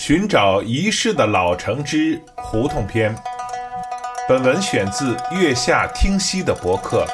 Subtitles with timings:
[0.00, 3.14] 寻找遗失的老城之胡同篇。
[4.26, 7.06] 本文选自《月下听溪》的博客。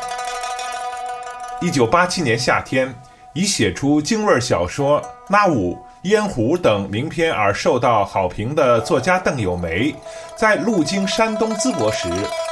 [1.61, 2.95] 一九八七年夏天，
[3.35, 9.93] 以写出京味小说《那五》《烟壶》等名篇而受到好评的作家邓友梅，
[10.37, 12.09] 在路经山东淄博时，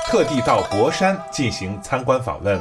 [0.09, 2.61] 特地到博山进行参观访问。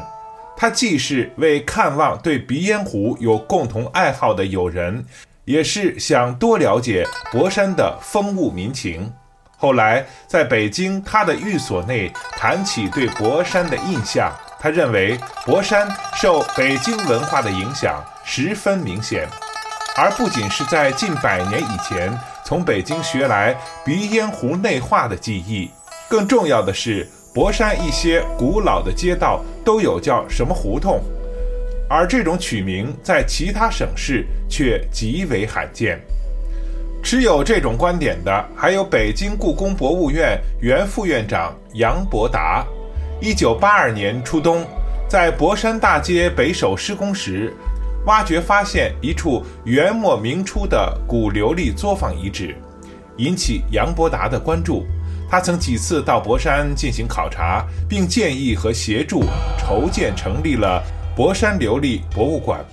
[0.56, 5.04] 他既是为看望对鼻烟壶有共同爱好的友人，
[5.46, 9.12] 也是想多了解博山的风物民情。
[9.58, 19.28] 后来在北京他的寓所内谈起对博山的印象，他认为博山受北京文化的影响十分明显，
[19.96, 22.12] 而不仅是在近百年以前
[22.46, 25.72] 从北京学来鼻烟壶内化的技艺，
[26.10, 27.10] 更重要的是。
[27.34, 31.02] 博山一些古老的街道都有叫什么胡同，
[31.90, 36.00] 而这种取名在其他省市却极为罕见。
[37.04, 42.66] 持有这种观点的还有北京故宫博物院原副院长杨伯达。
[43.22, 44.66] 一九八二年初冬，
[45.10, 47.54] 在博山大街北首施工时，
[48.06, 52.56] 挖掘发现一处元末明初的古琉璃作坊遗址，
[53.18, 54.86] 引起杨伯达的关注。
[55.30, 59.24] 他曾几次到博山进行考察，并建议和协助
[59.58, 60.82] 筹建成立了
[61.16, 62.64] 博山琉璃博物馆。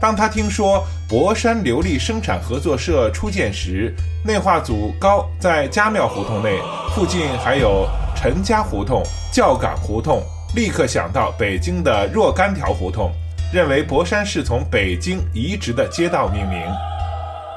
[0.00, 6.58] 当他听说博山琉璃生产合作社初建时，内化组高在家庙胡同内，
[6.94, 10.22] 附近还有陈家胡同、教岗胡同，
[10.54, 13.12] 立刻想到北京的若干条胡同，
[13.52, 16.60] 认为博山是从北京移植的街道命名。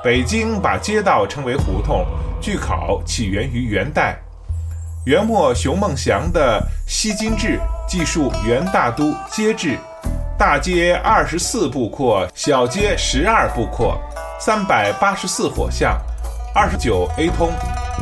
[0.04, 2.06] 北京把街道称为胡同，
[2.40, 4.18] 据考起源于元代。
[5.06, 7.58] 元末熊梦祥的《西京志》
[7.90, 9.78] 记述元大都街制，
[10.38, 14.00] 大街二十四步阔，小街十二步阔，
[14.40, 16.00] 三百八十四火巷，
[16.54, 17.52] 二十九 A 通。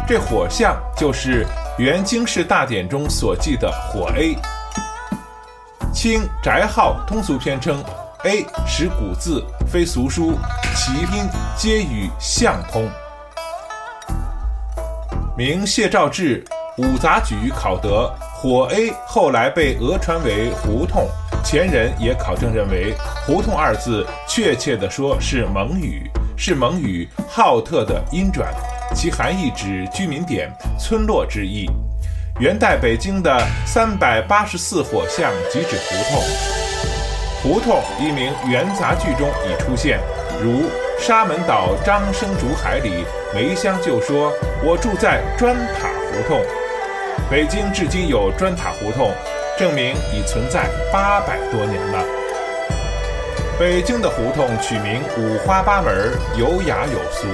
[0.05, 4.35] 这火巷就是元经世大典中所记的火 A。
[5.93, 7.81] 清宅号通俗篇称
[8.25, 10.33] A 识古字，非俗书，
[10.75, 12.85] 其音皆与相通。
[15.37, 16.45] 明谢兆志。
[16.77, 21.07] 五杂举考得火 A，后来被讹传为胡同。
[21.45, 22.95] 前人也考证认为，
[23.27, 28.51] 胡同二字确切地说是蒙语，是蒙语浩特的音转，
[28.95, 31.69] 其含义指居民点、村落之意。
[32.39, 36.23] 元代北京的三百八十四火巷即指胡同。
[37.43, 39.99] 胡同一名元杂剧中已出现，
[40.41, 40.63] 如
[40.99, 43.05] 沙门岛张生竹海里
[43.35, 44.33] 梅香就说
[44.65, 46.41] ：“我住在砖塔胡同。”
[47.29, 49.11] 北京至今有砖塔胡同，
[49.57, 52.03] 证明已存在八百多年了。
[53.57, 57.27] 北京的胡同取名五花八门，有雅有俗。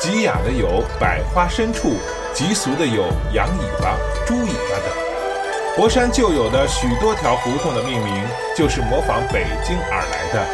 [0.00, 1.96] 极雅的有百花深处，
[2.32, 3.02] 极俗的有
[3.32, 4.94] 羊尾巴、猪尾巴等。
[5.76, 8.24] 博山旧有的许多条胡同的命名，
[8.56, 10.46] 就是模仿北京而来的。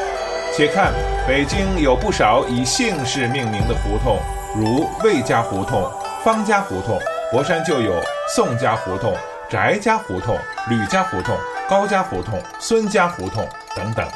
[0.56, 0.94] 且看
[1.28, 4.18] 北京有不少以姓氏命名的胡同，
[4.56, 5.92] 如魏家胡同、
[6.24, 6.98] 方家胡同。
[7.30, 8.00] 博山就有
[8.34, 9.14] 宋家胡同、
[9.50, 10.36] 翟家胡同、
[10.70, 11.36] 吕家胡同、
[11.68, 13.46] 高家胡同、孙家胡同
[13.76, 14.06] 等等。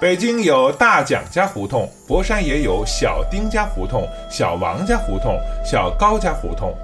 [0.00, 6.74] 北京有大蒋家胡同，博山也有小丁家胡同、小王家胡同、小高家胡同。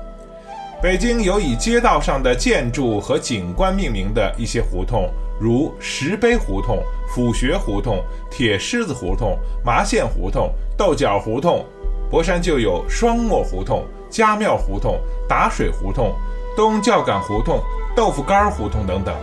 [0.83, 5.09] 北京有以街道上的建筑和景观命名的一些胡同，
[5.41, 11.65] 如石碑胡同、府学胡同、铁狮子胡同、麻线胡同、豆角胡同。
[12.11, 13.85] 博山就有双磨胡同。
[14.11, 16.15] 家庙胡同、打水胡同、
[16.57, 17.61] 东教岗胡同、
[17.97, 19.15] 豆腐干胡同等等。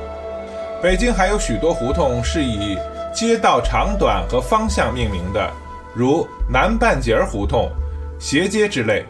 [0.82, 2.78] 北京还有许多胡同是以
[3.14, 5.52] 街道长短和方向命名的，
[5.94, 7.70] 如南半截胡同、
[8.20, 9.06] 斜街之类。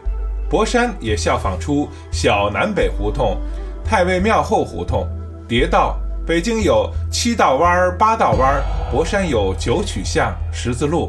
[0.49, 3.37] 博山也效仿出小南北胡同、
[3.85, 5.07] 太尉庙后胡同、
[5.47, 5.97] 叠道。
[6.25, 11.07] 北京有七道弯、八道弯，博山有九曲巷、十字路。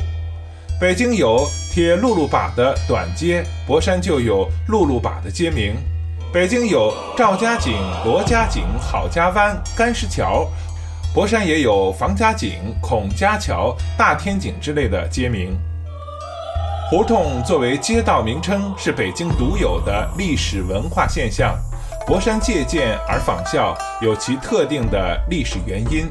[0.81, 5.75] 北京有铁路路把的短街，博山就有路路把的街名。
[6.33, 7.75] 北京有赵家井、
[8.05, 10.47] 罗家井、郝家湾、干石桥，
[11.13, 15.59] 博山也有房家井、孔家桥、大天井之类的街名。
[16.89, 21.59] 胡同作为街道名称，是北京独有的历史文化现象。
[22.07, 26.09] 博山借鉴而仿效，有其特定的历史原因。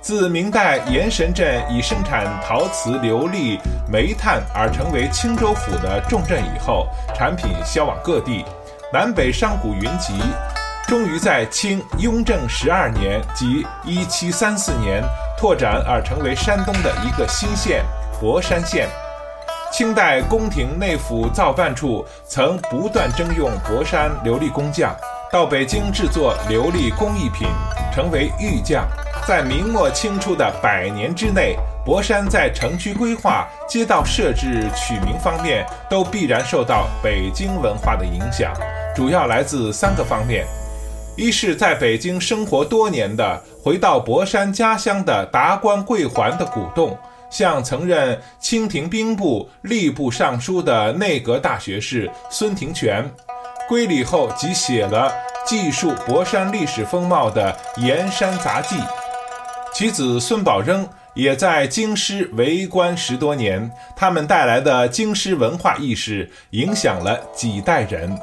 [0.00, 8.42] 自明代盐神镇以生产陶瓷、琉璃、煤炭而成为青州府的重镇以后，产品销往各地，
[8.92, 10.14] 南北商贾云集，
[10.88, 15.00] 终于在清雍正十二年即一七三四年
[15.38, 17.84] 拓展而成为山东的一个新县——
[18.20, 18.88] 博山县。
[19.70, 24.92] 清代宫廷内府造办处曾不断征用博山琉璃工匠
[25.30, 27.46] 到北京制作琉璃工艺品，
[27.94, 28.88] 成为玉匠。
[29.24, 38.52] 在明末清初的百年之内，博山在城区规划、街道设置、取名方面都必然受到北京文化的影响，
[38.94, 40.44] 主要来自三个方面：
[41.16, 46.98] 一是在北京生活多年的回到博山家乡的达官贵宦的鼓动。
[47.30, 53.08] 像曾任清廷兵部吏部尚书的内阁大学士孙廷权，
[53.68, 55.12] 归里后即写了
[55.46, 58.74] 记述博山历史风貌的《盐山杂记》。
[59.72, 68.18] 其子孙宝扔也在京师为官十多年，他们带来的京师文化意识影响了几代人。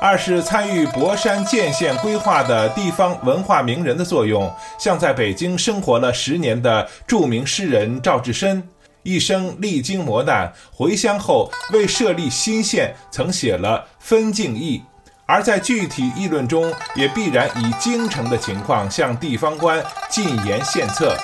[0.00, 8.66] 二是参与博山建县规划的地方文化名人的作用，像在北京生活了十年的著名诗人赵志深，
[9.02, 14.82] 一生历经磨难，回乡后为设立新县，曾写了《分境议》，
[15.26, 21.14] 而在具体议论中，也必然以京城的情况向地方官进言献策。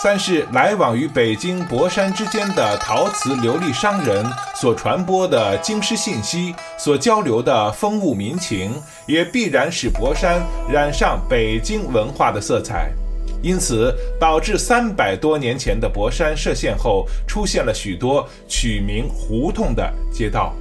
[0.00, 4.24] 三是来往于北京博山之间的陶瓷琉璃商人
[4.54, 10.40] 所传播的京师信息，所交流的风物民情，也必然使博山
[10.70, 12.92] 染上北京文化的色彩，
[13.42, 20.54] 因此导致三百多年前的博山设县后，出现了许多取名胡同的街道。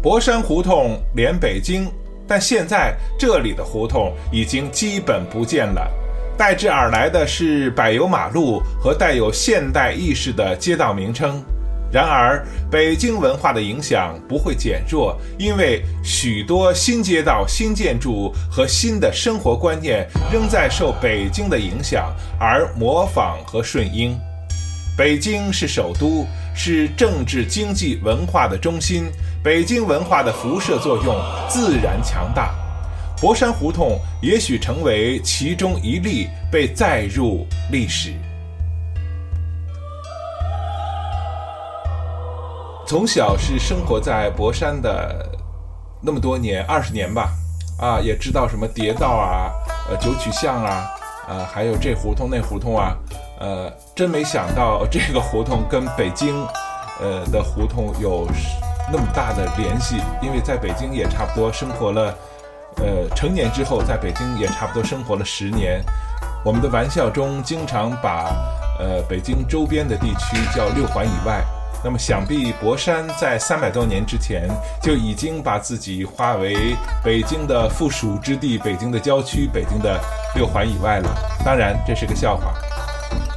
[0.00, 1.90] 博山胡同连北京，
[2.28, 5.90] 但现在这里的胡同已经基本不见了。
[6.36, 11.42] 代之而来的是柏油马路和带有现代意识的街道名称。
[11.90, 24.18] 然而，北京文化的影响不会减弱，因为许多新街道、新建筑和新的生活观念仍在受北京的影响而模仿和顺应。
[24.98, 29.04] 北京是首都，是政治、经济、文化的中心，
[29.42, 31.16] 北京文化的辐射作用
[31.48, 32.52] 自然强大。
[33.18, 38.12] 博山胡同也许成为其中一例，被载入历史。
[42.86, 45.26] 从小是生活在博山的
[46.02, 47.32] 那么多年，二十年吧，
[47.80, 49.50] 啊，也知道什么叠道啊，
[49.88, 50.86] 呃，九曲巷啊，
[51.26, 52.94] 呃，还有这胡同那胡同啊，
[53.40, 56.46] 呃，真没想到 这个胡同跟北京，
[57.00, 58.28] 呃的胡同有
[58.92, 62.14] 那么大的联系，因为在北京也差不多生活了。
[62.76, 65.82] 呃，成年之后，在北京也差不多生活了十年。
[66.44, 68.36] 我们的玩笑中经常把
[68.78, 71.44] 呃北京周边的地区叫六环以外。
[71.84, 74.48] 那么，想必博山在三百多年之前
[74.82, 76.74] 就已经把自己划为
[77.04, 80.00] 北京的附属之地、北京的郊区、北京的
[80.34, 81.08] 六环以外了。
[81.44, 82.52] 当然，这是个笑话。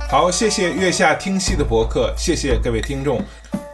[0.10, 3.22] 好，谢谢月下听戏的博客，谢谢各位听众。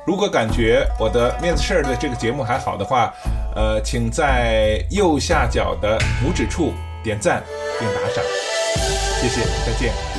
[0.05, 3.11] 如果感觉我的面子事儿的这个节目还好的话，
[3.55, 6.73] 呃，请在右下角的拇指处
[7.03, 7.43] 点赞
[7.79, 8.23] 并打赏，
[9.19, 10.14] 谢谢，再见。